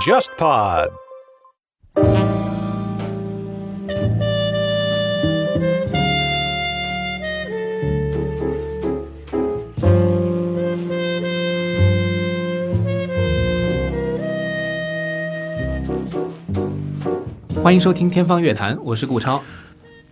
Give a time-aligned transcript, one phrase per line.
[0.00, 0.90] JustPod。
[17.62, 19.42] 欢迎收听《天方乐坛》，我是顾超。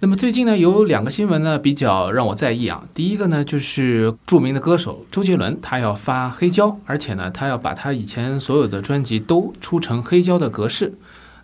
[0.03, 2.83] 那么最近呢，有两个新闻呢比较让我在意啊。
[2.95, 10.95] 第一个呢，就是著名的歌手周杰伦，他要发黑胶，而且呢，他要把他以前所有的专辑都出成黑胶的格式。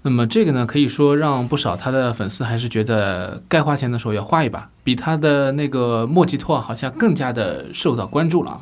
[0.01, 8.61] 那么这个呢，可以说让不少他的粉丝还是觉得该花钱的时候要花一把，比他的那个莫吉托好像更加的受到关注了啊。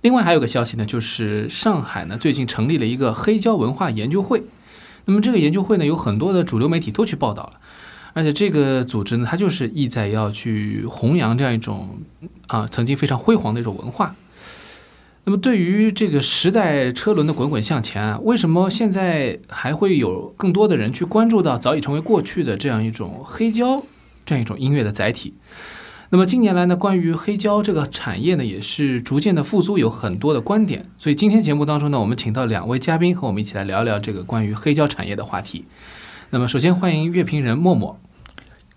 [0.00, 4.42] 另外还有个消息呢，就是上海呢最近成立了一个黑胶文化研究会。
[5.04, 7.52] 那么这个研究会呢，有很多的主流媒体都去报道了，
[8.12, 11.98] 而且这个组织呢，它就是意在要去弘扬这样一种
[12.46, 14.14] 啊曾经非常辉煌的一种文化。
[15.24, 23.84] 那么对于这个时代车轮的滚滚向前啊，为什么现在还会有更多的人去关注到早已成为过去的这样一种黑胶
[24.24, 25.34] 这样一种音乐的载体？
[26.08, 30.86] 那么近年来呢，关于黑胶这个产业呢，也是逐渐的复苏，有很多的观点。
[30.98, 35.66] 所以今天节目当中呢，我们请到两位嘉宾和我们一起来聊聊这个关于黑胶产业的话题。
[36.32, 37.98] 那么首先欢迎乐评人默默，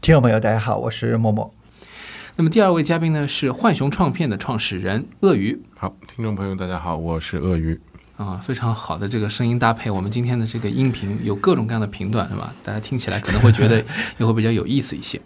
[0.02, 1.54] 听众朋友大家好，我是默默。
[2.36, 5.62] 那么第二位嘉宾呢是浣熊唱片的创始人鳄鱼。
[5.78, 7.80] 好，听众朋友大家好，我是鳄鱼。
[8.18, 12.52] 啊，非常好的这个声音搭配，我们今天的这个音频有各种各样的频段，是吧？
[12.64, 13.78] 大家听起来可能会觉得
[14.18, 15.22] 也会比较有意思一些。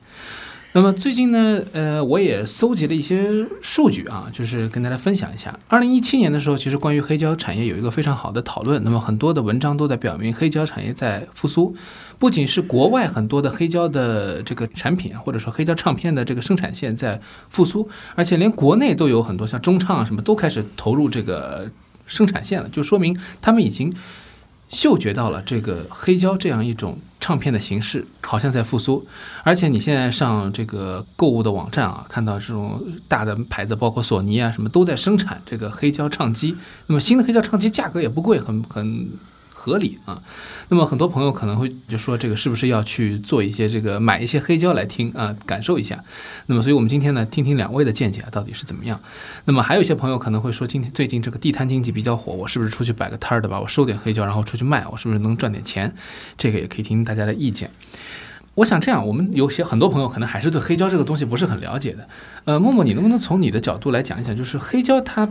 [0.74, 5.58] 那么最近呢，呃，我也搜集了一些数据啊，就是跟大家分享一下。
[5.68, 8.84] 二零一七年的时候，其实关于黑胶产业有一个非常好的讨论。
[8.84, 11.76] 那么很多的文章都在表明黑胶产业在复苏，
[12.20, 21.68] 不仅是国外很多的黑胶的这个产品，或者说黑胶唱片的这个生产线在复苏，而且连国内都有很多像中唱啊什么都开始投入这个
[22.06, 23.92] 生产线了，就说明他们已经。
[24.70, 29.06] 嗅觉到了这个黑胶这样一种唱片的形式，好像在复苏。
[29.44, 36.56] 而且你现在上这个购物的网站啊，看到这种大的牌子，包括索尼啊什么，都在生产这个黑胶唱机。
[36.88, 39.10] 那么新的黑胶唱机价格也不贵，很很。
[39.60, 40.22] 合理啊，
[40.70, 46.00] 那么很多朋友可能会就说这个是不是要去做一些这个买一些黑胶来听啊，感受一下。
[46.46, 49.00] 那么，所以我们今天呢，听听两位的见解到底是怎么样。
[49.46, 53.60] 那么还有一些朋友可能会说，今天最近这个地摊经济比较火，我是不是出去摆个摊儿的吧？
[53.60, 55.92] 我收点黑胶，然后出去卖，我是不是能赚点钱？
[56.38, 57.72] 这个也可以听听大家的意见。
[58.54, 62.08] 我想这样，我们有些很多朋友可能还是对黑胶这个东西不是很了解的。
[62.46, 65.28] 呃，默默，你能不能从你的角度来讲一讲，就是黑胶它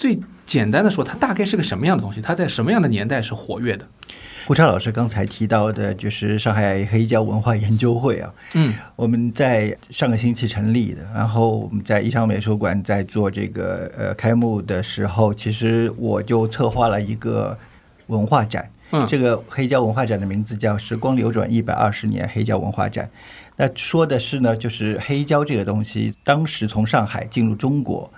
[0.00, 2.22] 最简单的说，它大概是个什么样的东西？
[2.22, 3.86] 它在什么样的年代是活跃的？
[4.46, 8.32] 顾超老师刚才提到的，就是上海黑胶文化研究会啊。
[8.54, 17.56] 嗯，我们在上个星期成立的，然后我们在宜昌美术馆在做这个呃开幕的时候，其实我就策划了一个
[18.06, 18.66] 文化展。
[18.92, 23.06] 嗯，这个黑胶文化展的名字叫“时光流转一百二十年黑胶文化展”。
[23.54, 28.10] 那说的是呢，就是黑胶这个东西，当时从上海进入中国。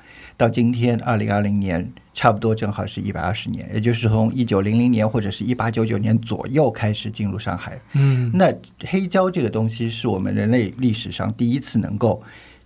[0.42, 7.80] 到今天，二零二零年，差不多正好是一百二十年，也就是从一九零零年或者是一八九九年左右开始进入上海。
[7.92, 8.52] 嗯，那
[8.84, 12.20] 黑胶这个东西是我们人类历史上第一次能够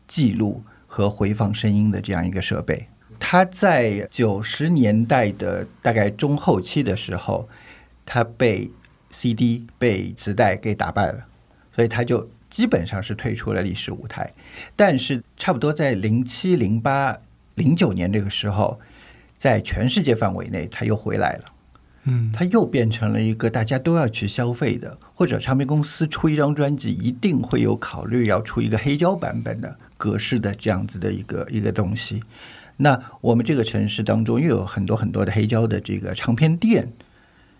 [0.09, 2.87] 记录和回放声音的这样一个设备。
[3.19, 7.47] 它在九十年代的大概中后期的时候，
[8.07, 8.71] 它被
[9.11, 11.27] CD 被磁带给打败了，
[11.75, 14.33] 所以它就基本上是退出了历史舞台。
[14.75, 17.19] 但是，差不多在零七零八。
[17.56, 18.78] 零九年这个时候，
[19.37, 21.44] 在全世界范围内，它又回来了。
[22.05, 32.22] 嗯，它又变成了一个大家都要去消费的，或者唱片公司出一张专辑，一定会有考虑要出一个黑胶版本的格式的这样子的一个一个东西。
[32.77, 36.93] 那我们这个城市当中又有很多很多的黑胶的这个唱片店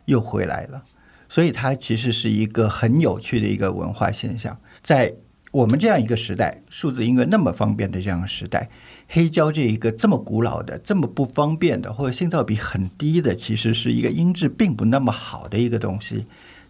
[0.04, 0.84] 又回来了，
[1.28, 4.56] 所以它其实是一个很有趣的一个文化现象。
[4.80, 5.12] 在
[5.56, 8.68] 我们这样一个时代，数字音乐那么方便的这样的时代。
[9.08, 16.26] 黑胶这一个这么古老的、这么不方便的，或者性价比很低的，其实是一个音质并不那么好的一个东西，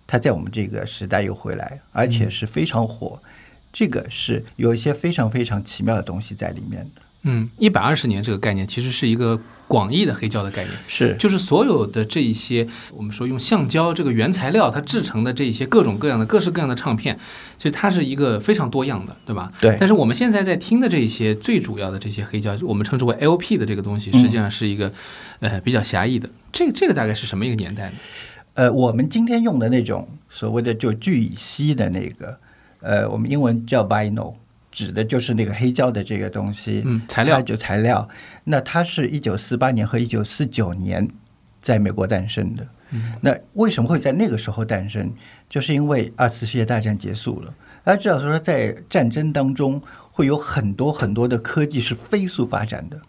[0.06, 3.20] 它在我们这个时代又回来，而且是非常火。
[3.72, 7.02] 这个是有一些非常非常奇妙的东西在里面的。
[7.24, 9.36] 嗯，一百二十年这个概念其实是一个
[9.68, 17.18] 广义的黑胶的概念，是就是所有的这一些我们说用橡胶这个原材料它制成的这一些各种各样的各式各样的唱片，
[17.56, 19.52] 其实它是一个非常多样的，对吧？
[19.60, 19.76] 对。
[19.78, 24.92] 但是我们现在在听的这一些最主要的这些黑胶，我们称之为 LP 的这个东西，实际上是一个
[25.40, 26.28] 呃比较狭义的。
[26.52, 27.96] 这这个大概是什么一个年代呢？
[28.54, 32.38] 呃，我们今天用的那种所谓的就聚乙烯的那个，
[32.80, 34.34] 呃，我们英文叫 vinyl。
[34.76, 38.06] 指的就是那个黑胶的这个东西，嗯，材料就材料。
[38.44, 41.08] 那它是一九四八年和一九四九年
[41.62, 42.67] 在美国诞生的。
[43.23, 45.11] 那为什么会在那个时候诞生？
[45.49, 49.81] 就是因为二次世界大战结束了，大家知道说在战争当中
[50.11, 53.00] 会有很多很多的科技是飞速发展的。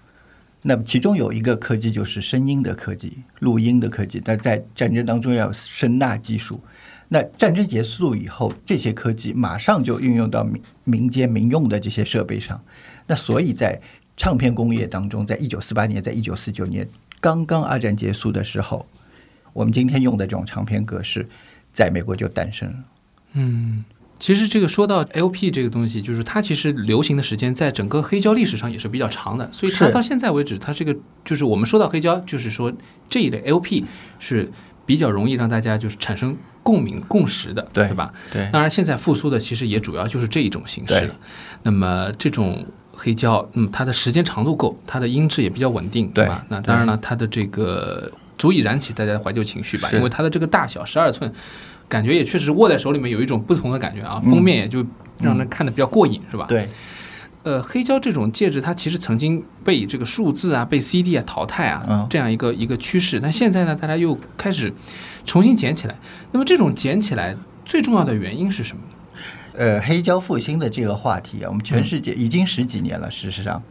[0.61, 6.63] 那么其中有一个科技就是声音的科技、录音的科技，但在战争当中要有声纳技术。
[7.09, 12.61] 那战争结束以后，这些科技马上就运用到民民间民用的这些设备上。
[13.07, 13.79] 那所以在
[14.17, 16.87] 唱片工业当中，在一九四八年，在一九四九年
[17.19, 18.85] 刚刚二战结束的时候，
[19.53, 21.27] 我们今天用的这种唱片格式，
[21.71, 22.75] 在美国就诞生了。
[23.33, 23.85] 嗯，
[24.19, 30.93] 其实这个说到 LP 这个东西，就是它其实流行的时间在整个黑胶历史上也是比较长的，所以它到现在为止，它这个
[31.23, 32.73] 就是我们说到黑胶，就是说
[33.09, 33.85] 这一类 LP
[34.19, 34.51] 是
[34.85, 36.35] 比较容易让大家就是产生
[36.67, 38.11] 共鸣共识的，对吧？
[38.29, 41.15] 对当然，现在复苏的其实也主要就是这一种形式了。
[41.63, 46.45] 那么这种黑胶，嗯，它的时间长度够，它的音质也比较稳定，对吧？
[46.49, 51.31] 那当然了，它的这个足以燃起大家的怀旧情绪吧，因为它的这个大小十二寸，
[51.87, 54.85] 感觉也确实握在手里面有一种不同的感觉啊，嗯封面也就
[55.21, 56.45] 让人看的比较过瘾，是吧？。
[56.49, 56.67] 对，
[57.43, 64.73] 呃，黑胶这种介质，它其实曾经被这个数字啊、被 CD 啊淘汰啊、嗯这样一个一个趋势，但现在呢，大家又开始
[65.27, 65.95] 重新捡起来。
[66.31, 68.93] 那么这种捡起来最重要的原因是什么呢？
[69.59, 73.61] 呃，黑胶复兴的这个话题啊，我们全世界已经十几年了，事实上，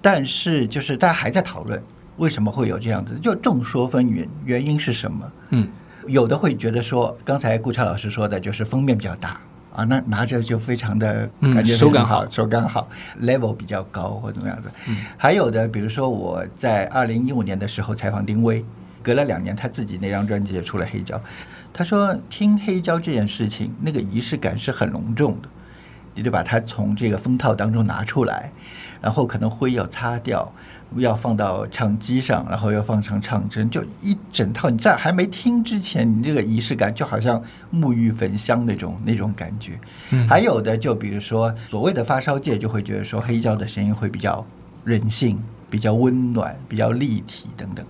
[0.00, 1.82] 但是就是大家还在讨论
[2.16, 5.32] 为什么会有这样子，就众说纷纭，原因是什么？
[5.50, 5.68] 嗯，
[6.06, 9.38] 有的会觉得说，刚才顾超老师说的，就是封面比较大
[9.74, 12.88] 啊，那拿着就非常的嗯感觉手感好好，手感好
[13.20, 14.70] ，level 比较高或怎么样子。
[15.18, 18.64] 还有的，比如说我在二零一五年的时候采访丁薇，
[19.06, 21.20] 隔了两年他自己那张专辑也出了黑胶，
[21.72, 25.48] 他说听黑胶这件事情，那个仪式感是很隆重的。
[26.16, 28.50] 你得把它从这个封套当中拿出来，
[29.00, 30.52] 然后可能灰要擦掉，
[30.96, 34.68] 要放到唱机上，然后要放上唱针，就一整套。
[34.68, 37.40] 你在还没听之前，你这个仪式感就好像
[37.72, 39.78] 沐浴焚香那种那种感觉。
[40.10, 44.44] 嗯还有的就比如说所谓的发烧界就会觉得说黑胶的声音会比较
[44.84, 45.38] 人性、
[45.68, 47.84] 比较温暖、比较立体等等。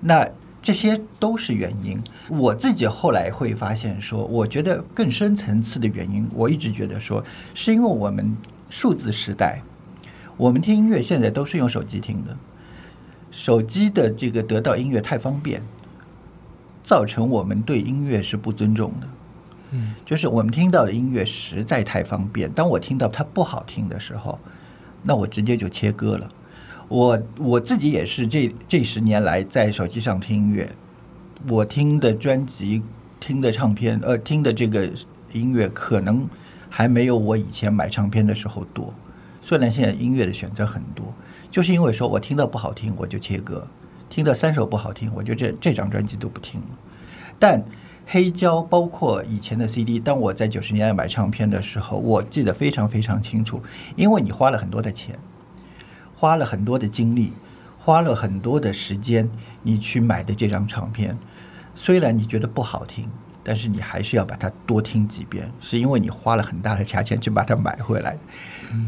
[0.00, 0.26] 那
[0.60, 2.02] 这些都是原因。
[2.28, 7.24] 我自己后来会发现说，我觉得更深层次的原因，我一直觉得说，
[7.54, 8.36] 是因为我们
[8.68, 9.62] 数字时代，
[10.36, 12.36] 我们听音乐现在都是用手机听的，
[13.30, 15.62] 手机的这个得到音乐太方便，
[16.82, 19.06] 造成我们对音乐是不尊重的。
[19.70, 24.38] 嗯，就是我们听到的音乐实在太方便，当我听到它不好听的时候，
[25.02, 26.30] 那我直接就切割了。
[26.88, 30.70] 我我自己也是这这十年来在手机上听音乐，
[31.48, 32.82] 我听的专辑、
[33.20, 34.90] 听的唱片，呃，听的这个
[35.32, 36.26] 音乐可能
[36.70, 38.92] 还没有我以前买唱片的时候多。
[39.42, 41.14] 虽然现在音乐的选择很多，
[41.50, 43.66] 就是因为说我听到不好听我就切割，
[44.08, 46.66] 听到三首不好听我就这这张专辑都不听了。
[47.38, 47.62] 但
[48.06, 53.62] 黑胶包括以前的 CD，当我在九十年代买唱片的时候，我记得非常非常清楚，
[53.94, 55.18] 因为你花了很多的钱，
[56.18, 57.32] 花了很多的精力，
[57.78, 59.30] 花了很多的时间，
[59.62, 61.16] 你去买的这张唱片，
[61.76, 63.08] 虽然你觉得不好听，
[63.44, 68.18] 但是你还是要把它多听几遍，是因为你花了很大的价钱去把它买回来，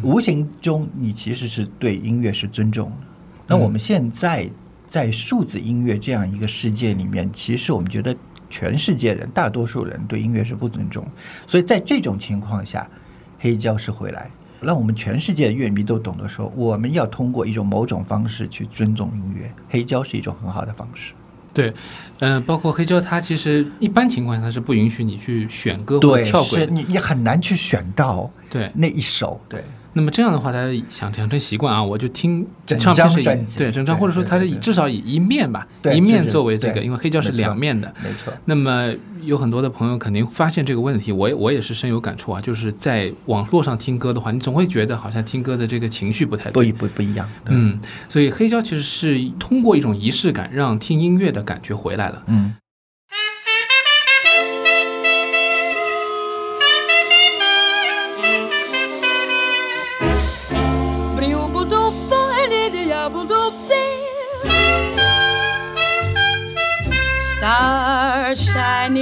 [0.03, 3.06] 无形中你其实是对音乐是尊重的。
[3.47, 4.50] 那我们现在
[4.88, 8.16] 在数字音乐这样一个世界里面，其实我们觉得
[8.49, 11.07] 全世界人大多数人对音乐是不尊重，
[11.47, 12.90] 所以在这种情况下，
[13.38, 14.28] 黑胶是回来，
[14.61, 21.12] 让我们全世界的乐迷都懂得说，我们要通过一种某种方式去尊重音乐，黑胶是一种很好的方式。
[21.52, 21.75] 对，
[22.21, 26.67] 嗯、包括黑胶，它其实一般情况下它是不允许你去选歌或跳轨对。
[26.67, 37.92] 是你你很难去选到对，那一首，对那么这样的话，大家想养成习惯啊，我就听整唱片是对整张，或者说它是至少以一面吧，一面作为这个，因为黑胶是两面的。
[38.02, 38.92] 没错，那么
[39.23, 42.40] 有很多的朋友肯定发现这个问题，我也我也是深有感触啊。
[42.40, 46.87] 就是在网络上听歌的话，你总会觉得好像听歌的这个情绪不太对不。
[46.87, 47.78] 不不一样，嗯，
[48.09, 52.23] 所以黑胶其实是通过一种仪式感，让听音乐的感觉回来了。
[52.26, 52.54] 嗯。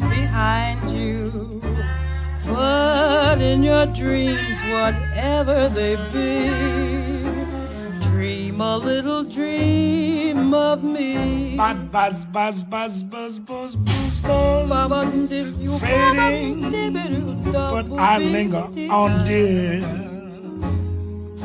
[0.00, 1.60] behind you.
[2.46, 6.48] But in your dreams, whatever they be,
[8.00, 11.56] dream a little dream of me.
[11.56, 13.76] Buzz, buzz, buzz, buzz, buzz, buzz,
[14.16, 14.70] stars
[15.80, 19.80] fading, but I linger on, dear.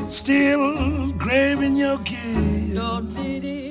[0.07, 3.70] Still craving your kiss.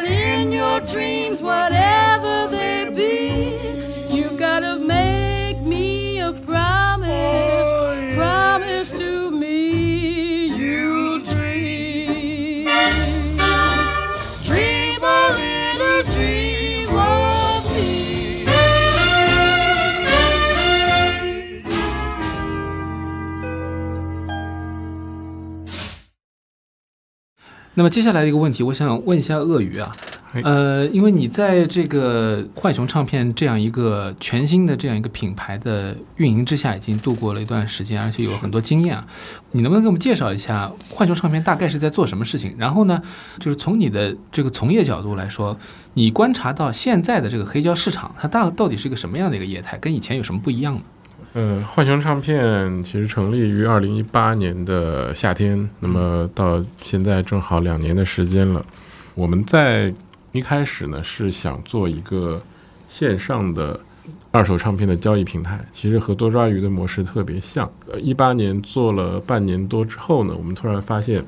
[0.00, 2.59] But in your dreams, whatever they
[27.80, 29.96] 那么接下来的一个问题，我想问一下鳄鱼啊，
[30.44, 39.06] 呃，因为你在这个浣熊唱片这样一个全新的这样一个品牌的运营之下，已经度过了一段时间，而且有很多经验啊，
[39.52, 42.54] 你能不能给我们介绍一下浣熊唱片大概是在做什么事情？
[42.58, 43.00] 然后呢，
[43.38, 45.58] 就是从你的这个从业角度来说，
[45.94, 50.82] 你观察到现在的这个黑胶市场，它大到底是一个什么样的一个业态，跟以前有什么不一样呢？
[51.32, 58.64] 呃，浣熊唱片其实成立于二零一八年的夏天，那么到现在正好两年的时间了。
[59.14, 59.94] 我们在
[60.32, 62.42] 一开始呢是想做一个
[62.88, 63.78] 线上的
[64.32, 67.70] 二手唱片的交易平台，其实和多抓鱼的模式特别像。
[67.86, 71.24] 呃，一八年做了半年多之后呢，我们突然发现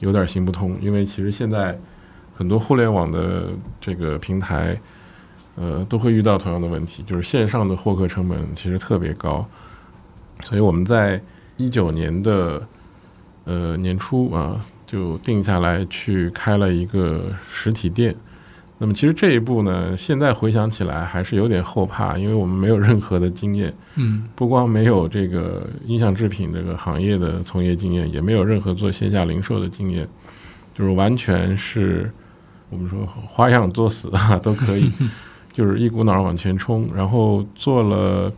[0.00, 1.78] 有点行不通，因为其实现在
[2.36, 4.76] 很多互联网的这个平台。
[5.60, 9.44] 呃，都会遇到同样的问题，就是线上的获客成本其实特别高，
[10.44, 11.20] 所以我们在
[11.56, 12.64] 一九年的
[13.44, 18.14] 呃年初啊，就定下来去开了一个实体店。
[18.80, 30.08] 那么其实这一步呢，现在回想起来还是有点后怕，因为我们没有任何的经验，嗯不光没有这个音像制品这个行业的从业经验，也没有任何做线下零售的经验，
[30.76, 32.08] 就是完全是
[32.70, 34.88] 我们说花样作死啊都可以。
[35.58, 38.32] 就是一股脑往前冲，然后做了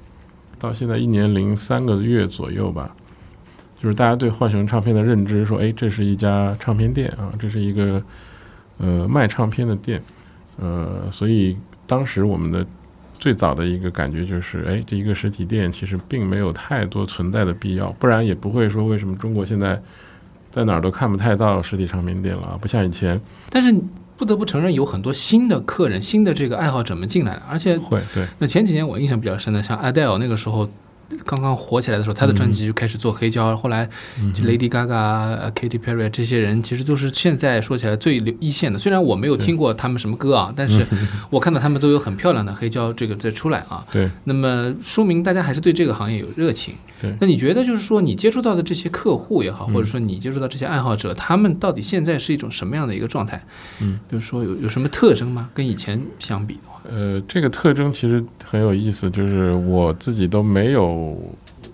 [0.58, 2.96] 到现在一年零三个月左右吧。
[3.78, 8.02] 就是大家对浣熊唱片的认知，说，哎，这是一家唱片店啊，这是一个
[8.78, 10.02] 呃卖唱片的店，
[10.56, 11.54] 呃，所以
[11.86, 12.64] 当时我们的
[13.18, 19.78] 最早的一个感觉就是，哎，这一个实体店其实并没有太多存在的必要，不然也不会说为什么中国现在
[20.50, 23.74] 在哪儿都看不太到实体唱片店了啊，不像以前但是
[24.20, 28.26] 不得不承认，有很多新的客人、新的这个爱好者们进来了，而且会对。
[28.38, 30.68] 那前几年我印象比较深的，像 Adele 那个时候
[31.24, 33.88] 刚刚火起来的时候，他的专辑就开始做黑胶，后来
[34.34, 38.78] 就 Lady Gaga、呃 Katy Perry 这些人，其实都是现在说起来最一线的。
[38.78, 40.86] 虽然我没有听过他们什么歌啊，但是
[41.30, 43.82] 我看到他们都有很漂亮的黑胶这个在出来啊。
[43.90, 46.74] 对，那么说明大家还是对这个行业有热情。
[47.00, 53.42] 对那你觉得就是说你接触到的这些客户也好，嗯或者说你接触到这些爱好者，他们到底现在是一种什么样的一个状态？
[53.80, 55.48] 嗯，比如说有有什么特征吗？
[55.54, 61.18] 跟以前相比的话，呃，这个特征其实很有意思，就是我自己都没有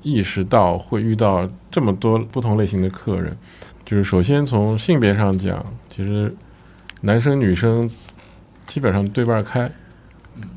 [0.03, 3.37] 意识到会遇到这么多不同类型的客人。
[3.85, 6.35] 就是首先从性别上讲，其实
[7.03, 7.89] 男生女生
[8.67, 9.71] 基本上对半开，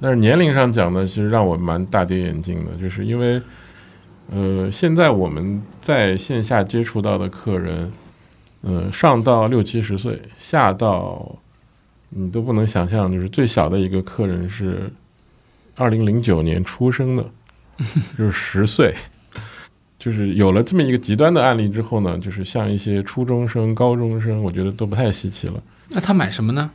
[0.02, 3.40] 但是年龄上讲呢，其实让我蛮大跌眼镜的，就是因为，
[4.32, 7.92] 呃，现在我们在线下接触到的客人，
[8.62, 11.36] 呃，上到六七十岁，下到
[12.10, 14.92] 你都不能想象，就是最小的一个客人是
[15.76, 17.26] 二零零九年出生的，
[18.18, 18.94] 就是十岁。
[19.98, 25.62] 就是有了这么一个极端的案例之后呢，就是像一些初中生、高中生，我觉得都不太稀奇了。
[25.90, 26.72] 那他买什么呢？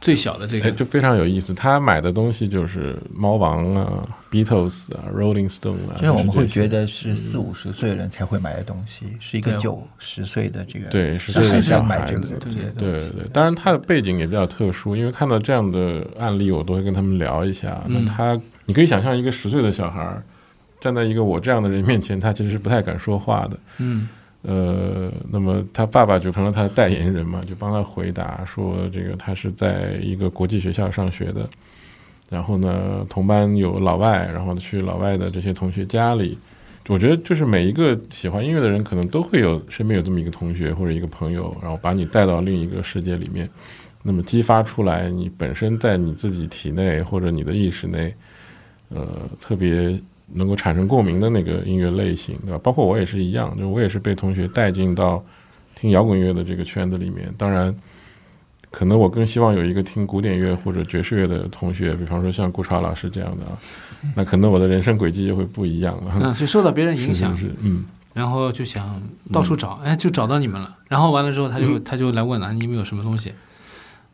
[0.00, 1.54] 最小的这哎，个，就非常有意思。
[1.54, 13.08] 他买的东西就是猫王啊、Beatles 啊、Rolling Stone 啊，就是我们会觉得是四五十岁人才会买的东西，是一个九十岁的这个对是小孩这个小子买这个孩子这些东西。
[13.08, 17.82] 对对，当然他的背景也比较特殊，因为看到这样的案例，我都会跟他们聊一下。
[17.88, 20.22] 那嗯他，你可以想象一个十岁的小孩
[20.78, 23.58] 站在一个我这样的人面前，他其实是不太敢说话的。
[23.78, 24.08] 嗯
[24.48, 31.50] 呃，那么他爸爸就成了他的代言人嘛，就帮他回答说，这个他是在一个国际学校上学的，
[32.30, 36.38] 然后呢，同班有老外，然后去老外的这些同学家里。
[36.88, 43.50] 我觉得就是每一个喜欢音乐的人，可能都会有身边有这么一个同学或者一个朋友，然后把你带到另一个世界里面，
[44.04, 48.14] 那么激发出来你本身在你自己体内或者你的意识内，
[48.90, 50.00] 呃，特别
[50.32, 52.58] 能够产生共鸣的那个音乐类型，对吧？
[52.62, 55.24] 包括我也是一样，就我也是被同学带进到
[55.74, 57.32] 听摇滚乐的这个圈子里面。
[57.38, 57.74] 当然，
[58.70, 63.58] 可能我更希望有一个听古典乐或者爵士乐的同学，比方说像顾超老师这样的啊，
[64.16, 66.12] 那可能我的人生轨迹就会不一样了。
[66.20, 69.00] 嗯，所以受到别人影响嗯，然后就想
[69.32, 70.76] 到处找，哎，就找到你们了。
[70.88, 73.32] 然后完了之后，他就他就来问了，你们有什么东西？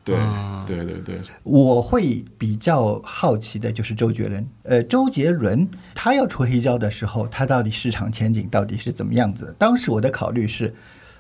[0.05, 9.55] 对嗯对对对，我会比较好奇的就是周杰伦，呃，周杰伦他要出黑胶的时候，他到底市场前景到底是怎么样子？
[9.59, 10.75] 当时我的考虑是，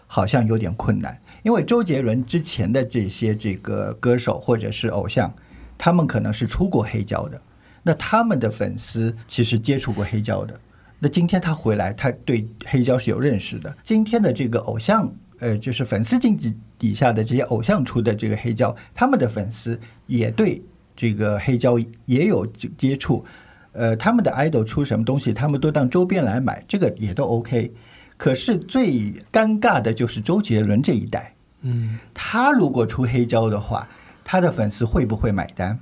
[0.07, 5.33] 好像有点困难，因为周杰伦之前的这些这个歌手或者是偶像，
[5.79, 7.41] 他们可能是出过黑胶的，
[7.85, 10.59] 那他们的粉丝其实接触过黑胶的。
[10.99, 13.77] 那今天他回来，他对黑胶是有认识的。
[13.83, 20.61] 今天的这个偶像，呃，就是粉丝经济底下的这些偶像出的这个黑胶，他们的粉丝也对
[20.97, 23.25] 这个黑胶也有接接触。
[23.71, 27.73] 呃，他们的 idol 出什么东西，他们都当周边来买，这个也都 OK。
[28.16, 33.87] 可是最尴尬的就是周杰伦这一代，嗯他如果出黑胶的话，
[34.25, 35.79] 他的粉丝会不会买单？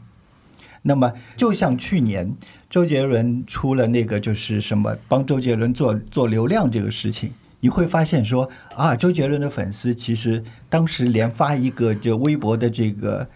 [0.83, 2.35] 那么，就像去年
[2.69, 13.29] 周杰伦出了那个就是什么帮周杰伦做做流量这个事情，你会发现说啊，周杰伦的粉丝其实当时连发一个就微博的这个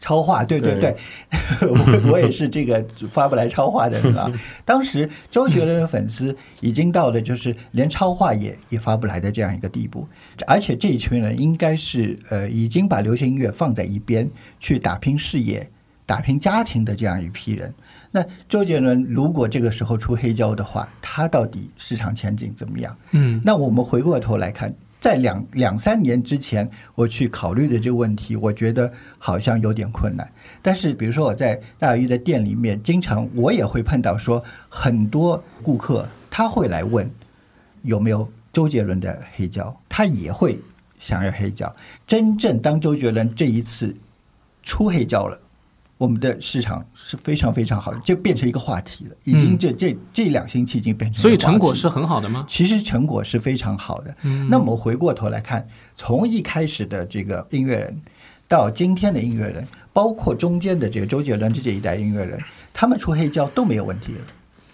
[0.00, 0.94] 超话，对对对，
[1.62, 4.30] 我我也是这个发不来超话的人啊。
[4.64, 10.06] 当时周杰伦的粉丝已经到了就是连超话也也发不来的这样一个地步，
[10.46, 15.70] 而且这一群人应该是呃已经把流行音乐放在一边去打拼事业、
[16.04, 17.72] 打拼家庭的这样一批人。
[18.16, 22.96] 那周杰伦如果这个时候出黑胶的话，他到底市场前景怎么样？
[23.10, 30.30] 嗯那我们回过头来看，在两两三年之前，我去考虑的这个问题，我觉得好像有点困难。
[30.62, 37.10] 但是，比如说我在大鱼的店里面，经常我也会碰到说，很多顾客他会来问
[37.82, 40.56] 有没有周杰伦的黑胶，他也会
[41.00, 41.74] 想要黑胶。
[42.06, 43.92] 真正当周杰伦这一次
[44.62, 45.36] 出黑胶了。
[45.96, 49.10] 我们的市场是非常非常好的，就变成一个话题了。
[49.24, 52.44] 已经嗯这这这两星期已经变成所以成果是很好的吗？
[52.48, 54.14] 其实成果是非常好的。
[54.22, 58.02] 嗯那么回过头来看，从一开始的这个音乐人，
[58.48, 62.38] 到今天的音乐人，包括中间的这个周杰伦这一代音乐人，
[62.72, 64.20] 他们出黑胶都没有问题了。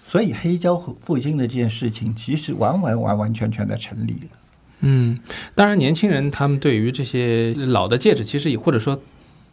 [0.07, 4.29] 所以黑胶复兴的这件事情，其实完完完完全全的成立了。
[4.81, 5.17] 嗯，
[5.55, 8.99] 当然，年轻人他们对于这些老的戒指，其实也或者说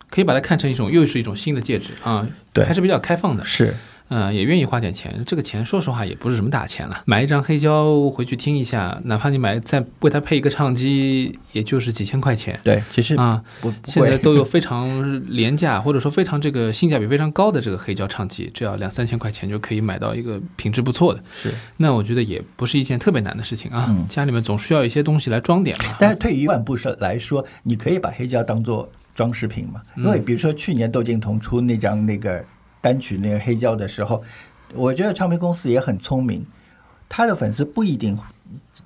[0.10, 3.44] 可以把它看成一种又是一种新的戒指啊，对还是比较开放的。
[3.44, 3.74] 是，
[4.08, 5.22] 呃，也愿意花点钱。
[5.26, 13.44] 这个钱说实话也不是什么大钱了，买一张黑胶回去听一下，哪怕你买再为它配一个唱机，也就是几千块钱对，其实啊。
[13.60, 14.18] 不不现在。
[14.18, 21.22] 都有非常廉价或者说非常这个性价比非常高的这个黑胶唱机，只要两三千块钱就可以买到一个品质不错的。
[21.32, 23.86] 是，那我觉得也不是一件特别难的事情啊。
[23.90, 25.96] 嗯家里面总需要一些东西来装点嘛。
[26.00, 29.82] 但是退一万步说来说，你可以把黑胶当做装饰品嘛？
[29.96, 32.46] 因为比如说去年窦靖童出那张那个
[32.80, 34.24] 单曲那个黑胶的时候，
[34.76, 36.46] 我觉得唱片公司也很聪明，
[37.10, 38.16] 他的粉丝不一定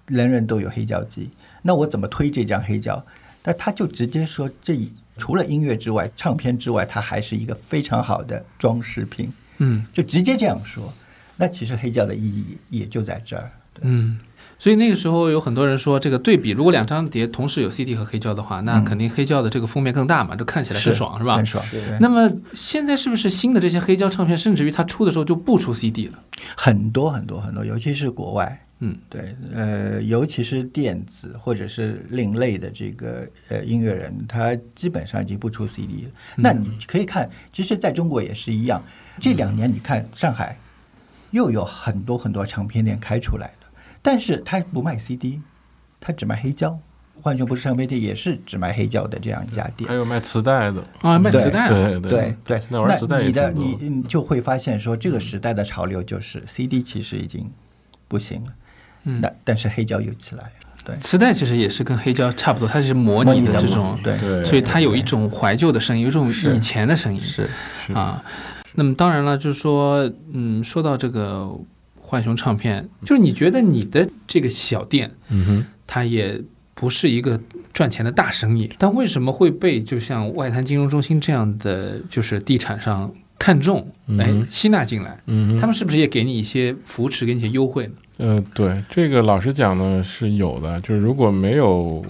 [0.08, 1.30] 人人都有黑胶机，
[1.62, 3.06] 那我怎么推这张黑胶？
[3.41, 4.80] 但他就直接说，这
[5.17, 10.94] 除了音乐之外，唱片之外，它还是一个非常好的装饰品，嗯，就直接这样说。
[11.36, 13.52] 那其实黑胶的意义也就在这儿。
[13.82, 14.17] 嗯，
[14.62, 21.43] 所以那个时候有很多人说，这个对比，如果两张碟同时有 CD 和黑胶的话，那嗯肯定黑胶的这个封面更大嘛，就看起来更爽，是吧很？
[21.43, 21.65] 爽。
[22.00, 26.19] 那么现在是不是新的这些黑胶唱片，甚至于它出的时候就不出 CD 了？
[26.56, 36.12] 很多很多很多，尤其是国外，嗯，对，呃，尤其是电子或者是另类的这个呃音乐人，他基本上已经不出 CD 了。
[36.36, 38.80] 那你可以看，其实在中国也是一样。
[39.19, 40.56] 这两年你看上海
[41.32, 43.61] 又有很多很多唱片店开出来了，
[44.02, 45.42] 但是他不卖 CD，
[46.00, 46.80] 他只卖黑胶。
[47.24, 49.94] 浣熊不是唱片店，也是只卖黑胶的这样一家店还。
[49.94, 51.70] 有卖磁带的，啊，卖对磁带。
[51.70, 57.48] 对对对，那玩磁带你的你你就会发现说，这个时代的潮流就是 CD 其实已经
[58.08, 58.54] 不行了，
[59.04, 60.52] 嗯那但是黑胶又起来了，
[60.84, 67.22] 对，磁带其实也是跟黑胶差不多，它是模拟的的这种，对对所以它有一种怀旧的声音，有一种以前的声音。
[67.22, 67.48] 是
[67.86, 68.24] 是啊，
[68.74, 71.48] 那么当然了，就是说，嗯，说到这个
[72.12, 76.41] 浣熊唱片，就是你觉得你的这个小店，嗯哼，它也
[76.74, 77.39] 不是一个
[77.71, 85.17] 赚钱的大生意，但为什么会被就像外滩金融中心这样的就是地产商看中，哎嗯哼，吸纳进来？
[85.28, 87.93] 嗯哼，他们是不是也给你一些扶持，给你一些优惠呢？
[88.17, 92.04] 呃，对，这个老实讲呢是有的，就是如果没有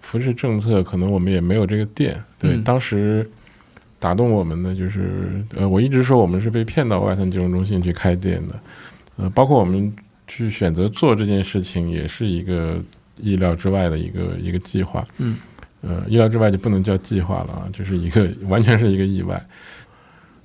[0.00, 2.16] 扶持政策，可能我们也没有这个店。
[2.38, 3.28] 对，嗯当时
[3.98, 8.54] 打动我们的就是，呃，我一直说我们是被骗到外滩金融中心去开店的，
[9.18, 9.94] 呃，包括我们
[10.26, 12.82] 去选择做这件事情，也是一个
[13.18, 15.04] 意料之外的一个一个计划。
[15.18, 15.36] 嗯，
[15.82, 19.44] 呃，意料之外就不能叫计划了啊，就是一个完全是一个意外。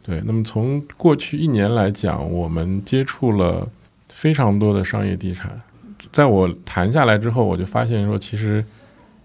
[0.01, 3.65] 对，那么从过去一年来讲，我们接触了
[4.11, 5.61] 非常多的商业地产。
[6.11, 8.63] 在我谈下来之后，我就发现说，其实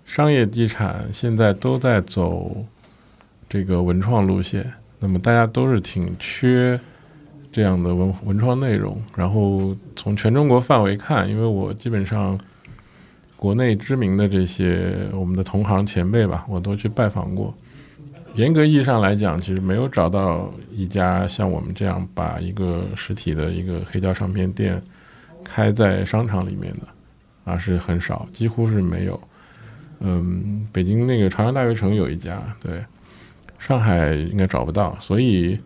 [0.06, 2.64] 商业地产现在都在走
[3.48, 4.72] 这个文创路线。
[5.00, 6.78] 那么大家都是挺缺
[7.58, 8.96] 这样的文文创内容。
[9.16, 12.38] 然后从全中国范围看，因为我基本上
[13.34, 17.52] 国内知名的这些我们的同行前辈吧，我都去拜访过。
[18.36, 24.80] 严格意义上来讲，其实没有找到一家像我们这样把一个实体的一个黑胶唱片店
[25.42, 26.86] 开在商场里面的，
[27.42, 29.20] 啊是很少，几乎是没有。
[29.98, 32.84] 嗯，北京那个朝阳大悦城有一家，对，
[33.58, 35.58] 上海应该找不到，所以，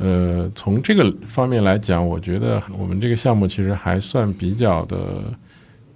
[0.00, 4.98] 呃，从这个方面来讲，我觉得我们这个项目其实还算比较的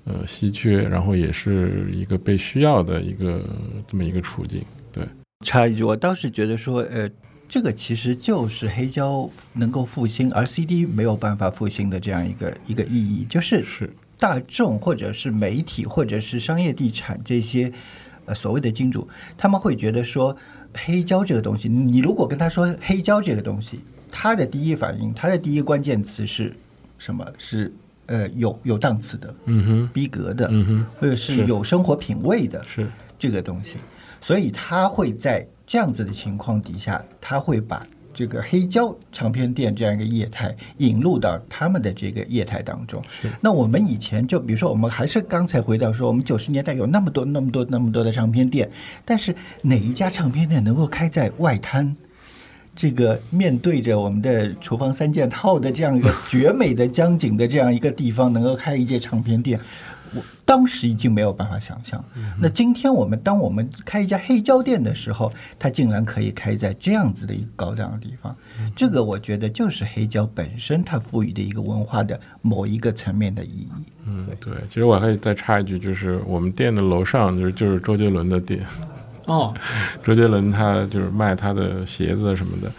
[0.04, 3.42] 呃稀缺，然后也是一个被需要的一个
[3.86, 4.62] 这么一个处境。
[4.92, 5.02] 对
[5.42, 7.08] 插一句，我倒是觉得说，呃，
[7.48, 17.72] 这个其实就是黑胶能够复兴，而 CD 没有办法复兴的这样一个一个意义，就是是，大众或者是媒体或者是商业地产这些
[18.26, 20.36] 呃所谓的金主，他们会觉得说
[20.74, 23.80] 黑胶这个东西，你如果跟他说黑胶这个东西，
[24.16, 26.54] 他的第一反应，他的第一关键词是
[26.98, 27.26] 什么？
[27.36, 27.72] 是
[28.06, 33.76] 呃有有档次的、嗯哼，逼格的，嗯哼，或者是是有生活品味的是，这个东西，
[34.20, 43.02] 所以他会在这样子的情况底下，他会把这个黑胶唱片店这样一个业态引入到他们的这个业态当中。
[43.40, 48.70] 那我们以前就比如说，我们还是刚才回到说，我们九十年代有那么多、那么多、那么多的唱片店，
[49.04, 51.96] 但是哪一家唱片店能够开在外滩？
[52.76, 59.58] 这个面对着我们的厨房三件套的这样一个绝美的江景的这样一个地方，能够开一间唱片店，
[60.14, 62.04] 我当时已经没有办法想象。
[62.40, 68.36] 那今天我们当我们开一家黑胶店的时候，它竟然可以开在这样子的一个高档的地方，
[68.76, 73.68] 这个我觉得就是黑胶本身它赋予的一个文化的某一个层面的意义。
[74.06, 74.52] 嗯，对。
[74.68, 78.60] 其实我还可以再插一句，就是我们店的楼上就是就是周杰伦的店，
[79.26, 79.54] 哦，
[80.02, 82.72] 周杰伦他就是卖他的鞋子什么的，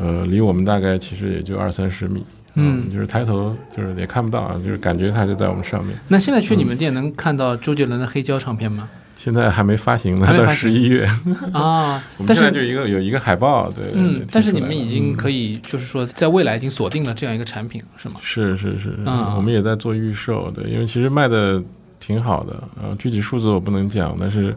[0.00, 5.96] 呃，离我们大概其实也就二三十米，嗯就是抬头就是也看不到啊，就是感觉他就在我们上面。
[6.08, 8.88] 那现在去你们店能看到周杰伦的黑胶唱片吗？
[9.14, 11.04] 现在还没发行呢，到十一月，
[11.52, 15.52] 啊 我，们但现在就一个有一个海报，对，嗯，但是你们已经可以。
[15.52, 18.16] 以就是说在未来已经锁定了这样一个产品，是吗？
[18.20, 21.62] 是是是，啊我们也在做预售，对，因为其实卖的
[22.00, 24.56] 挺好的，呃，具体数字我不能讲，但是，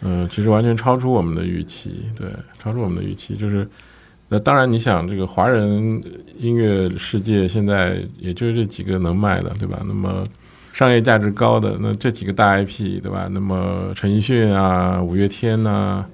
[0.00, 3.68] 呃，其实完全超出我们的预期，对，超出我们的预期，就是，
[4.28, 6.00] 那当然你想，这个华人
[6.36, 9.82] 音乐世界现在也就是这几个能卖的，对吧？
[9.86, 10.24] 那么
[10.72, 13.28] 商业价值高的那这几个大 IP，对吧？
[13.32, 16.04] 那么陈奕迅啊、五月天呐、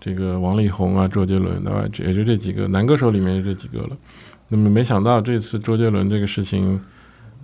[0.00, 1.84] 这个王力宏啊、周杰伦，对吧？
[1.98, 3.96] 也就这几个男歌手里面就这几个了。
[4.48, 6.80] 那么没想到这次周杰伦这个事情，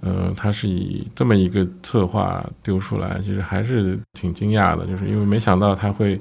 [0.02, 6.20] 嗯，他是以这么一个策划丢出来，其实还是挺惊讶的，就是因为没想到他会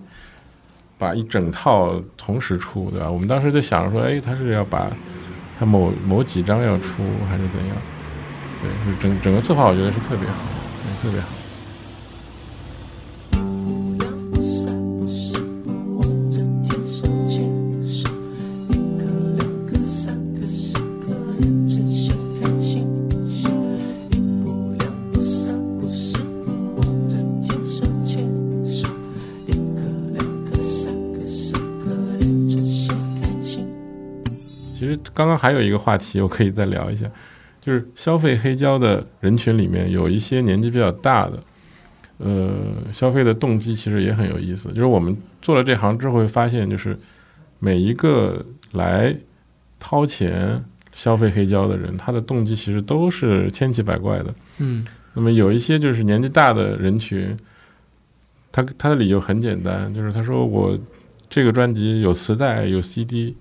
[1.00, 3.10] 把一整套同时出，对吧？
[3.10, 4.91] 我们当时就想着说，哎，他是要把
[5.58, 7.76] 他某某几张要出，还是怎样？
[8.62, 10.36] 对，就整整个策划我觉得是特别好，
[10.84, 11.28] 对，特别好。
[35.21, 37.05] 刚刚还有一个话题，我可以再聊一下，
[37.62, 41.43] 就是消费黑胶的人群里面有一些年纪比较大的，
[42.17, 42.51] 呃，
[42.91, 44.69] 消费的动机其实也很有意思。
[44.69, 46.97] 就是我们做了这行之后，会发现就是
[47.60, 49.15] 每一个来
[49.79, 54.34] 掏钱消费黑胶的人，他的动机其实都是千奇百怪的。
[54.57, 57.38] 嗯那么有一些就是年纪大的人群，
[58.51, 60.75] 他他的理由很简单，就是他说我
[61.29, 63.36] 这个专辑有磁带有 CD，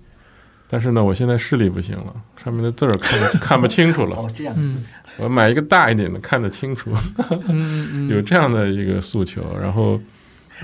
[0.73, 4.83] 但是呢，我现在视力不行了，上面的字儿看看不清楚了，哦，这样子，嗯
[5.17, 6.89] 我买一个大一点的看得清楚，
[7.49, 9.43] 嗯嗯 有这样的一个诉求。
[9.61, 9.99] 然后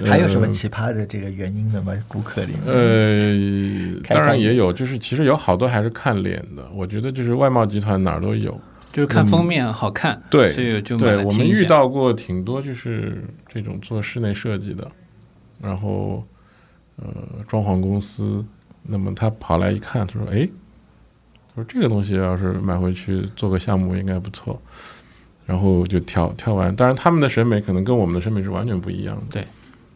[0.05, 1.91] 还有什么呃奇葩的这个原因的吗？
[2.07, 2.73] 顾客里面？
[2.73, 6.65] 呃，当然也有，就是其实有好多还是看脸的。
[6.73, 8.57] 我觉得就是外贸集团哪儿都有，
[8.93, 14.89] 就是看封面好看，嗯对所以就对我们遇到过挺多就是这种做室内设计的，
[15.61, 16.23] 然后
[16.95, 17.05] 呃
[17.49, 18.43] 装潢公司，
[18.87, 20.47] 那么他跑来一看，他说：“哎，
[21.53, 24.59] 他说这个东西要是买回去做个项目应该不错。”
[25.45, 29.23] 然后就挑挑完，当然他们的审美可能跟我们的审美是完全不一样的。
[29.31, 29.47] 对，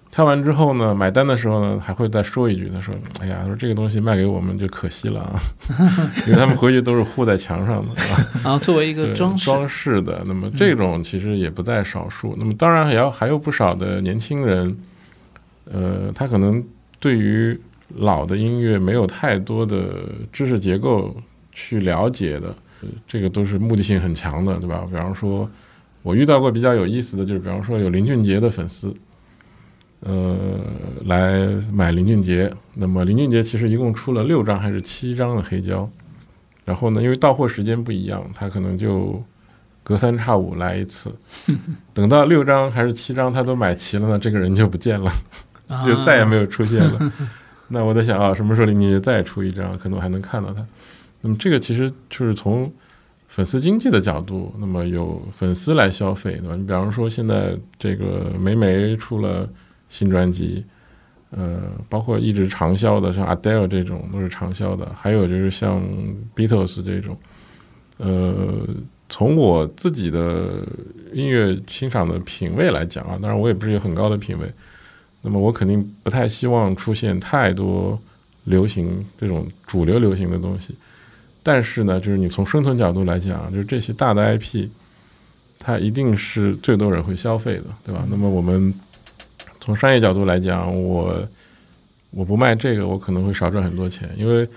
[0.10, 5.36] 挑完之后呢，买单的时候呢，还会再说一句：“他说，哎呀，他说这个东西卖给我们就可惜了啊，
[6.26, 8.32] 因为他们回去都是糊在墙上的。” 啊。
[8.46, 10.24] 然后作为一个装饰，装饰的。
[10.26, 12.34] 那么这种其实也不在少数。
[12.40, 14.78] 那么当然还要还有不少的年轻人，
[15.66, 16.64] 呃，他可能
[16.98, 17.60] 对于
[17.96, 21.16] 老的音乐没有太多的知识结构
[21.52, 24.86] 去了解的，呃这个都是目的性很强的，对吧？
[24.90, 25.50] 比方说，
[26.04, 28.94] 我遇到过比较有意思的就是，比方说有林俊杰的粉丝。
[30.04, 30.60] 呃，
[31.06, 32.52] 来买林俊杰。
[32.74, 35.88] 那么林俊杰其实一共出了六张还是七张的黑胶，
[36.66, 39.24] 然后呢，因为到货时间不一样，他可能就
[39.84, 41.14] 隔三差五来一次。
[41.94, 45.12] 等到六张还是七张他都买齐了呢，这个人就不见了，
[45.68, 47.14] 啊 就再也没有出现了。
[47.72, 50.66] 那我在想啊，什么时候林俊杰再出一张，可能我还能看到他。
[51.22, 52.72] 那么这个其实就是从
[53.28, 56.56] 粉丝经济的角度，那么有粉丝来消费，对吧？
[56.56, 59.48] 你比方说现在这个梅梅出了
[59.88, 60.66] 新专辑，
[61.30, 65.82] 呃，包括一直长销的，像 Adele 这种都是长销的，还有就是像
[66.36, 67.18] Beatles 这种，
[67.98, 68.68] 呃，
[69.08, 70.66] 从我自己的
[71.14, 74.52] 音乐欣赏的品味来讲啊，当然我也不是有很高的品味，
[75.22, 78.00] 那么我肯定不太希望出现太多
[78.46, 80.76] 流行这种主流流行的东西。
[81.44, 84.68] 但是呢，就是你从生存角度来讲，就是这些大的 IP，
[85.58, 88.06] 它一定是最多人会消费的，对吧？
[88.10, 88.74] 那么我们
[89.60, 91.28] 从商业角度来讲，我
[92.12, 94.48] 我不卖这个，我可能会少赚很多钱，因为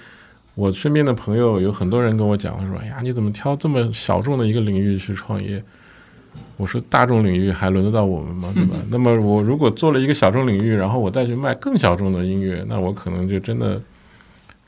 [0.54, 5.62] 我身边的朋友有很多人跟我讲，他说：“哎呀，你怎么挑这么小众的一个领域去创业？”
[6.56, 8.50] 我说：“大众领域还轮得到我们吗？
[8.54, 8.76] 对吧？
[8.90, 13.80] 那么我如果做了一个小众领域，然后我再去卖更小众的音乐，那我可能就真的。”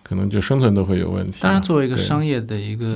[0.08, 1.38] 可能就生存都会有问题。
[1.40, 2.86] 当然，作为一个商业的一个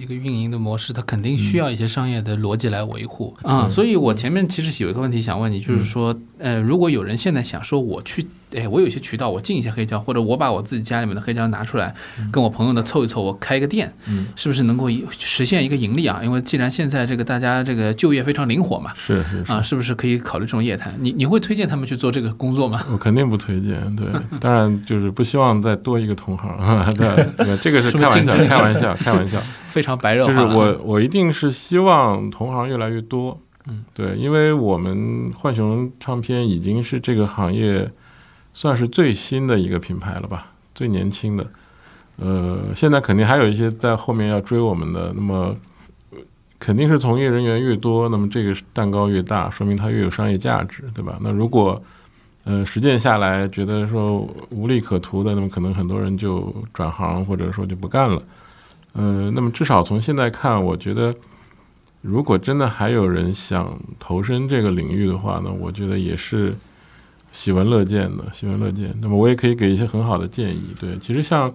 [0.00, 3.64] 一个运营的模式，它肯定需要一些商业的逻辑来维护啊。
[3.64, 11.94] 嗯所以我前面其实有一个问题想问你，就是说，呃，如果有人现在想说我去，哎，我有一些渠道，我进一些黑胶，或者我把我自己家里面的黑胶拿出来，
[12.30, 14.88] 跟我朋友的凑一凑，我开一个店，嗯是不是能够
[15.18, 16.20] 实现一个盈利啊？
[16.22, 20.92] 因为既然现在这个大家这个就业非常灵活嘛，是是是啊，是不是可以考虑这种业态？
[21.00, 22.84] 你你会推荐他们去做这个工作吗？
[22.92, 24.06] 我肯定不推荐，对，
[24.40, 37.90] 当然就是不希望再多一个同行啊， 对，对这个是开玩笑，开玩笑，开玩笑，非常白热化就，是我我一定是希望同行越来越多，嗯，对，因为我们浣熊唱片已经是这个行业
[38.54, 41.50] 算是最新的一个品牌了吧，最年轻的，
[42.16, 45.56] 呃，现在肯定还有一些在后面要追我们的，那么。
[46.64, 51.18] 肯定是从业人员越多，那么这个蛋糕越大，说明它越有商业价值，对吧？
[51.20, 51.82] 那如果
[52.44, 58.22] 呃，实践下来觉得说无利可图的，那么可能很多人就转行，或者说就不干了。
[58.92, 61.12] 呃，那么至少从现在看，我觉得
[62.00, 66.54] 如果真的还有人想投身这个领域的话呢，我觉得也是
[67.32, 68.94] 喜闻乐见的，喜闻乐见。
[69.00, 70.62] 那么我也可以给一些很好的建议。
[70.78, 71.52] 对，其实像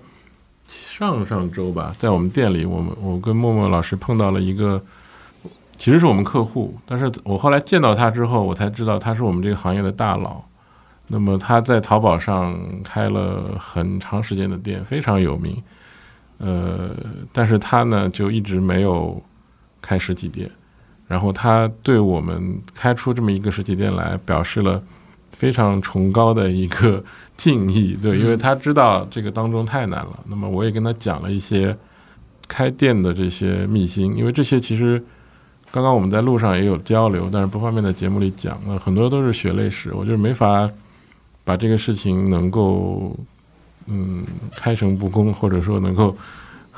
[0.67, 4.83] 上上周吧，在我们店里，我们我跟默默老师碰到了一个。
[5.79, 10.41] 其实是我们客户，但是我后来见到他之后，我才知道他是我们这个行业的大佬。
[11.05, 15.61] 那么他在淘宝上开了很长时间的店，非常有名。
[16.39, 16.89] 呃，
[17.31, 19.21] 但是他呢就一直没有
[19.79, 20.49] 开实体店，
[21.07, 24.81] 然后他对我们开出这么一个实体店来表示了
[25.37, 27.01] 非常崇高的一个
[27.37, 30.19] 敬意，对，因为他知道这个当中太难了。
[30.27, 31.73] 那么我也跟他讲了一些
[32.47, 35.01] 开店的这些秘辛，因为这些其实
[35.71, 40.69] 刚刚我们在路上也有交流，但是不方便在节目里讲，那很多都是血泪史，我就是没法
[41.43, 43.15] 把这个事情能够
[43.85, 46.13] 嗯开诚布公，或者说能够。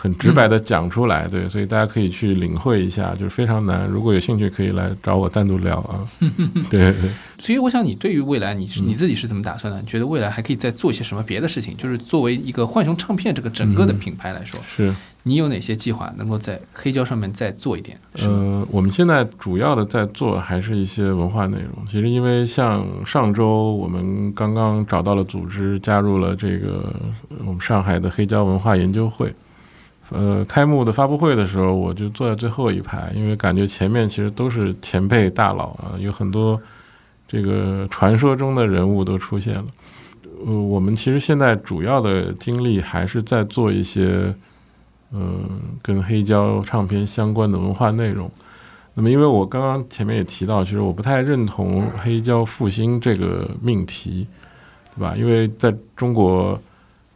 [0.01, 3.85] 很直白的讲出来，对，所以大家可以去领会一下，就是非常难。
[3.85, 6.07] 如果有兴趣，可以来找我单独聊啊。
[6.71, 9.81] 对对，所以我想你对于未来你是你自己是怎么打算的？
[9.81, 11.75] 你觉得未来还可以再做一些什么别的事情？
[11.75, 17.99] 就是作为一个浣熊唱片这个整个的品牌来说，是你有哪些计划能够在黑胶上面再做一点？
[18.21, 21.85] 呃，我们现在主要的在做还是一些文化内容。
[21.91, 26.95] 其实因为像上周我们刚刚找到了组织，加入了这个
[27.31, 29.35] 呃我们上海的黑胶文化研究会。
[30.11, 36.59] 呃，开幕的发布会的时候，我就坐在最后一排，因为感觉前面其实都是前辈大佬啊，有很多
[37.27, 39.65] 这个传说中的人物都出现了。
[40.45, 44.33] 呃，我们其实现在主要的精力还是在做一些，
[45.11, 45.43] 嗯、
[45.81, 48.31] 跟黑胶唱片相关的文化内容。
[48.95, 54.27] 那么，因为我刚刚前面也提到，其实我不太认同黑胶复兴这个命题，
[54.95, 55.13] 对吧？
[55.15, 56.59] 因为在中国，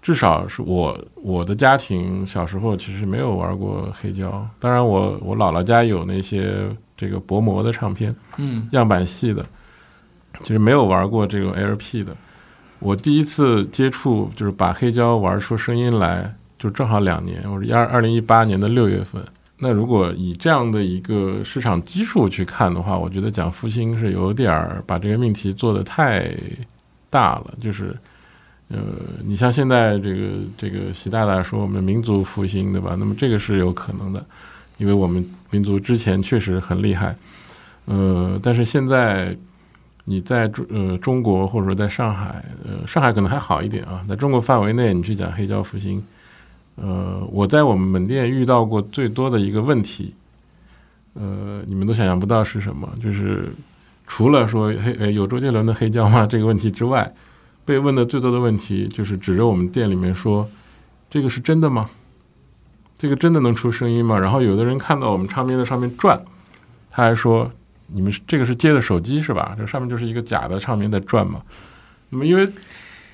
[0.04, 4.46] 至少是我我的家庭小时候其实没有玩过黑胶。
[4.60, 9.46] 当然我，我姥姥家有那些这个薄膜的唱片，嗯样板戏的，
[10.40, 12.14] 其实没有玩过这种 LP 的。
[12.80, 19.24] 我第一次接触就是把黑胶玩出声音来，就正好两年，我是二二零一八年的六月份。
[19.58, 26.30] 那如果以这样的一个市场基数去看的话，我觉得讲复兴是有点儿把这个命题做得太
[27.10, 27.98] 大了，就是。
[28.74, 28.80] 呃，
[29.24, 32.96] 你像现在这个这个习大大说我们民族复兴，对吧？
[32.98, 34.26] 那么这个是有可能的，
[34.80, 37.16] 因为我们民族之前确实很厉害，
[37.86, 39.38] 呃，但是现在
[40.06, 46.04] 你在中呃中国或者说在上海，呃，上海可能还好一点啊，在中国范围内你去讲黑胶复兴，
[46.78, 50.16] 呃，我在我们门店遇到过最多的一个问题，
[51.14, 53.54] 呃，你们都想象不到是什么，就是
[54.08, 57.14] 除了说黑呃有周杰伦的黑胶吗这个问题之外。
[57.66, 60.50] 被问的最多的问题就是指着我们店里面说
[61.10, 61.90] ：“这个是真的吗？
[62.98, 66.22] 这个真的能出声音吗？”然后有的人看到我们唱片在上面转，
[66.92, 67.50] 他还说
[67.88, 69.56] ：“你们这个是接的手机是吧？
[69.58, 71.42] 这上面就是一个假的唱片在转嘛。”
[72.12, 72.46] 那么因为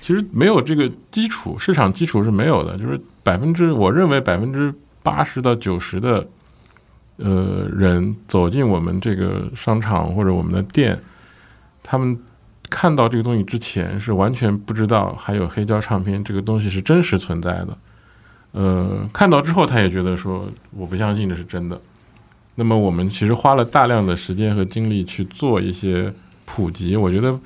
[0.00, 6.26] 其实没有这个基础，市场基础是没有的，就是百分之我认为百分之八十到九十的
[7.18, 11.00] 呃人走进我们这个商场或者我们的店，
[11.84, 12.18] 他们。
[12.70, 17.78] 看到这个东西之前是完全不知道还有黑胶唱片这个东西是真实存在的，
[18.52, 21.78] 呃，看到之后他也觉得说我不相信这是真的。
[22.54, 26.12] 那么我们其实花了大量的时间和精力去做一些
[26.44, 27.38] 普及，我觉得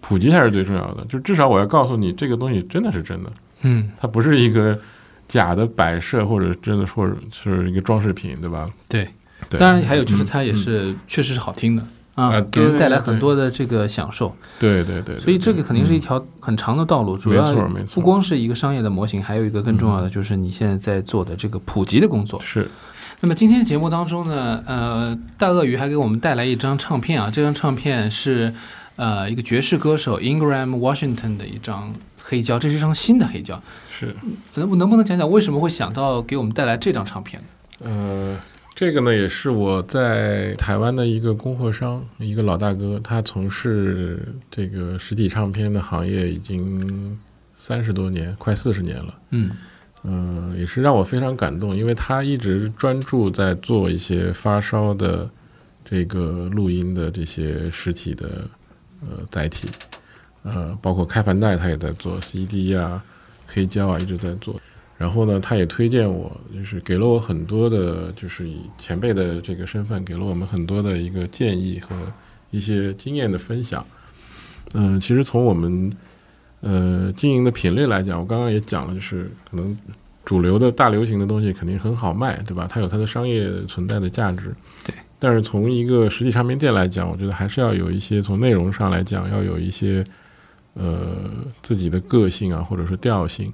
[0.00, 1.04] 普及才是最重要的。
[1.06, 3.32] 就至少我要告诉你这个东西真的是真的，
[3.62, 4.78] 嗯，它不是一个
[5.26, 8.66] 假的摆设或者真的或者是一个装饰品，对吧？
[8.88, 9.08] 对。
[9.50, 14.34] 对，当然还有就是嗯它也是确实是好听的啊啊，给人带来很多的这个享受。
[14.58, 17.54] 对对对对，所以这个肯定是一嗯条很长的道路，主要
[17.92, 22.40] 不光是一个商业的模型，还有一个更重要的就是你现在在做的这个普及的工作。
[22.42, 22.70] 是
[23.20, 28.52] 那么今天节目当中呢，呃，大鳄鱼还给我们带来一张唱片啊，这张唱片是
[28.96, 33.60] 呃一个爵士歌手 Ingram Washington 的一张黑胶，这是一张新的黑胶。
[33.90, 34.14] 是。
[34.54, 37.48] 能能不能讲讲为什么会想到给我们带来这张唱片呢？
[37.86, 38.38] 呃，
[38.74, 47.16] 这个呢也是我在台湾的一个供货商，一个老大哥，他从事这个实体唱片的行业已经
[47.54, 49.14] 三十多年，快四十年了。
[49.30, 49.50] 嗯
[50.02, 55.30] 呃，也是让我非常感动，因为他一直专注在做一些发烧的
[55.84, 58.46] 这个录音的这些实体的
[59.00, 59.68] 呃载体，
[60.42, 63.02] 呃，包括开盘带他也在做，CD 啊、
[63.46, 64.60] 黑胶啊一直在做。
[64.96, 71.96] 然后呢，他也推荐我，就是给了我很多的，就是以前辈的这个身份，给了我们很多的一个建议和
[72.50, 73.84] 一些经验的分享。
[74.74, 75.92] 嗯、其实从我们
[76.60, 79.76] 呃经营的品类来讲，我刚刚也讲了，就是可能
[80.24, 82.66] 主流的大流行的东西肯定很好卖，对吧？
[82.70, 84.54] 它有它的商业存在的价值。
[84.84, 84.94] 对。
[85.18, 90.04] 但是从一个实体唱片店来讲，我觉得还是要有一些从内容上来讲，要有一些
[90.74, 91.30] 呃
[91.62, 93.52] 自己的个性啊，或者说调性。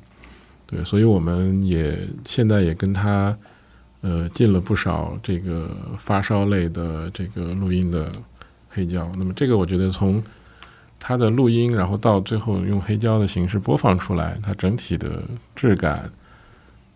[0.70, 3.36] 对，所以我们也现在也跟他
[4.02, 8.10] 呃进了不少这个发烧类的这个录音的
[8.68, 9.10] 黑胶。
[9.16, 10.22] 那么这个我觉得从
[10.98, 15.22] 它的录音，然后到最后用黑胶的形式播放出来，它整体的
[15.56, 16.10] 质感、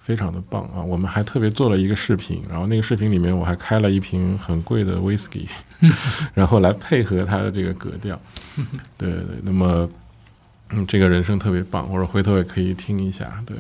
[0.02, 0.82] 非常的棒啊！
[0.82, 5.48] 我们还特别做了一个视频，然后那个视频里面我还开了一瓶很贵的 whisky，
[6.34, 8.20] 然后来配合它的这个格调。
[8.98, 9.88] 对对对，那么
[10.74, 13.38] 嗯，这个人声特别棒，或者回头也可以听一下。
[13.46, 13.56] 对，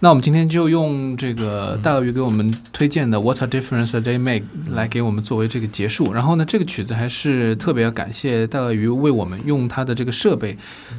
[0.00, 4.40] 那我们今天就用这个大鳄鱼给我们推荐的《What a Difference a Day Make》
[4.70, 6.12] 来给我们作为这个结束。
[6.12, 10.56] 然后呢，这个曲子还是特别要感谢大鳄鱼为我们用他的这个设备，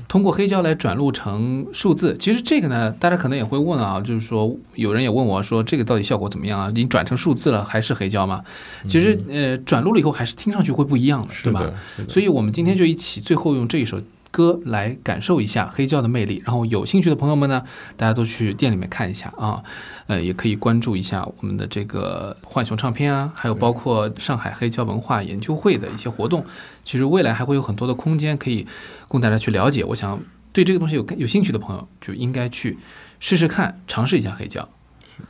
[0.07, 2.17] 通过黑胶来转录成数字。
[2.19, 6.71] 其实这个呢，大家可能也会问啊，就是说有人也问我说，这个到底效果怎么样啊？
[6.73, 8.41] 你转成数字了还是黑胶吗？
[8.87, 11.63] 其实呃，转录了以后还是听上去会不一样的，对吧？
[12.09, 14.01] 所以我们今天就一起最后用这一首
[14.37, 16.43] 歌来感受一下黑胶的魅力。
[16.45, 17.63] 然后有兴趣的朋友们呢，
[17.95, 19.63] 大家都去店里面看一下啊，
[20.05, 26.45] 呃，也可以关注一下我们的这个浣熊唱片啊，还有包括上海黑胶文化研究会的一些活动。
[26.85, 28.67] 其实未来还会有很多的空间可以
[29.07, 29.83] 供大家去了解。
[29.83, 30.19] 我想
[30.53, 32.77] 对这个东西有有兴趣的朋友，就应该去
[33.19, 34.69] 试试看，尝试一下黑胶。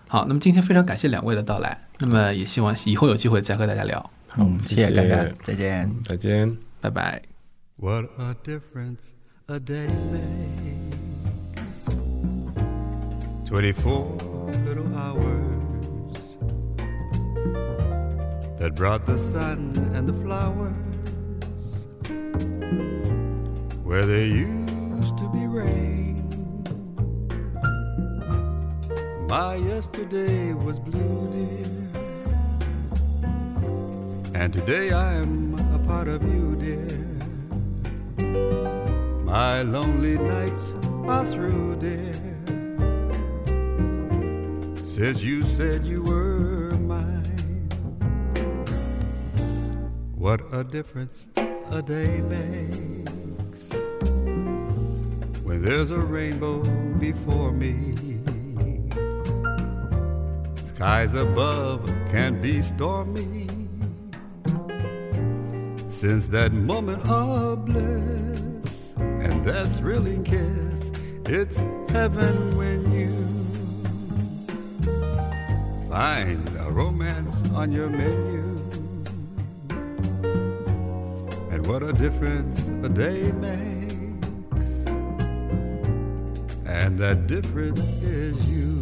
[0.09, 5.89] 好，那么今天非常感谢两位的到来，那么也希望以后有机会再和大家聊，嗯，谢谢谢大家，再见。
[6.03, 6.57] 再见。
[6.81, 7.36] 拜拜。
[7.79, 9.13] What a difference
[9.47, 11.85] a day makes.
[13.45, 14.17] 24
[14.65, 16.39] little hours
[18.57, 20.73] that brought the sun and the flowers
[23.83, 26.27] where there used to be rain.
[29.29, 31.67] My yesterday was blue, dear,
[34.33, 37.06] and today I'm a part of you, dear.
[39.27, 40.73] My lonely nights
[41.05, 42.15] are through, dear.
[44.85, 47.67] Since you said you were mine,
[50.15, 51.27] what a difference
[51.71, 53.73] a day makes
[55.43, 56.63] when there's a rainbow
[56.97, 57.95] before me.
[60.63, 63.49] Skies above can be stormy.
[65.89, 68.36] Since that moment of bliss
[69.47, 70.91] that thrilling kiss,
[71.25, 71.57] it's
[71.89, 73.15] heaven when you
[75.89, 78.43] find a romance on your menu.
[81.49, 84.85] And what a difference a day makes.
[86.65, 88.76] And that difference is you.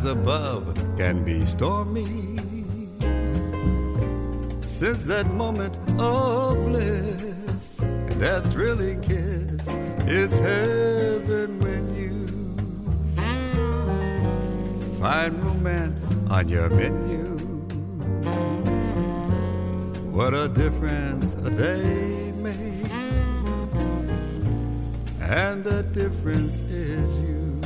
[0.00, 2.06] Skies above can be stormy.
[4.62, 9.68] Since that moment of bliss and that thrilling kiss,
[10.06, 12.26] it's heaven when you
[14.98, 17.36] find romance on your menu.
[20.10, 22.88] What a difference a day makes,
[25.20, 27.60] and the difference is you.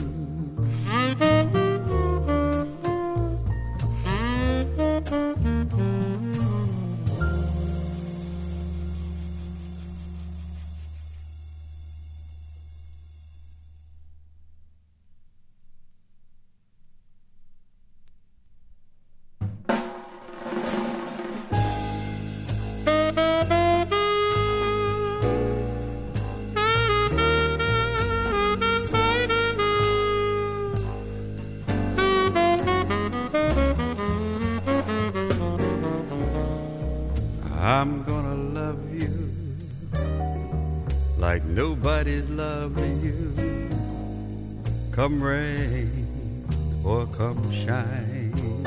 [45.04, 46.46] Come rain
[46.82, 48.64] or come shine.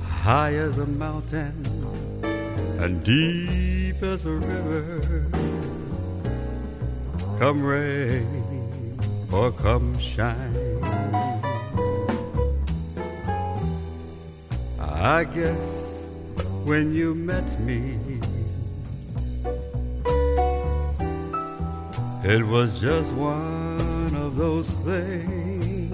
[0.00, 1.56] High as a mountain
[2.78, 5.26] and deep as a river.
[7.40, 8.96] Come rain
[9.32, 10.78] or come shine.
[14.78, 16.06] I guess
[16.62, 18.17] when you met me,
[22.28, 25.90] it was just one of those things.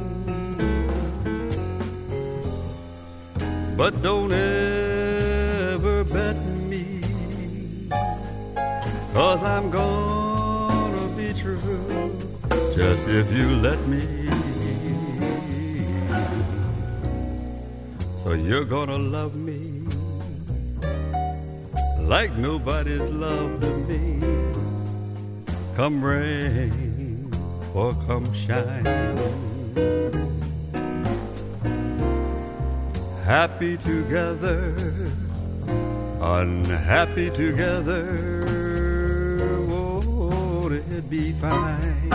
[3.76, 6.37] But don't ever bet
[6.70, 7.01] me,
[9.12, 12.18] cause I'm gonna be true,
[12.74, 14.03] just if you let me.
[18.24, 19.87] So you're gonna love me
[22.01, 24.13] like nobody's loved me.
[25.75, 27.33] Come rain
[27.75, 28.87] or come shine.
[33.25, 34.72] Happy together,
[36.20, 38.05] unhappy together.
[39.66, 42.09] Won't it be fine?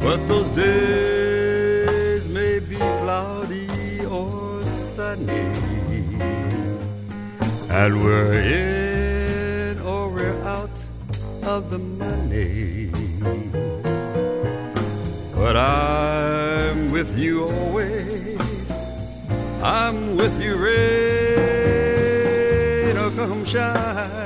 [0.00, 5.52] But those days may be cloudy or sunny,
[7.68, 8.77] and we're in
[11.58, 12.90] of the money.
[15.34, 18.70] But I'm with you always.
[19.60, 20.76] I'm with you, rain
[22.96, 24.17] or come shine.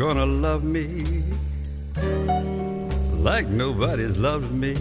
[0.00, 1.22] Gonna love me
[3.18, 4.74] like nobody's loved me.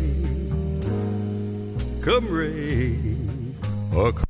[2.01, 3.57] Come rain
[3.93, 4.28] or come